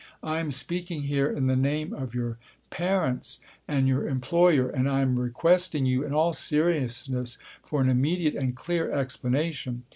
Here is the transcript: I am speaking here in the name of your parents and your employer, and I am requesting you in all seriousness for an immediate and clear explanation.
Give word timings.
I 0.23 0.39
am 0.39 0.49
speaking 0.49 1.03
here 1.03 1.29
in 1.31 1.45
the 1.45 1.55
name 1.55 1.93
of 1.93 2.15
your 2.15 2.39
parents 2.71 3.39
and 3.67 3.87
your 3.87 4.07
employer, 4.07 4.67
and 4.67 4.89
I 4.89 5.01
am 5.01 5.15
requesting 5.19 5.85
you 5.85 6.03
in 6.03 6.11
all 6.11 6.33
seriousness 6.33 7.37
for 7.61 7.81
an 7.81 7.89
immediate 7.91 8.33
and 8.33 8.55
clear 8.55 8.91
explanation. 8.91 9.83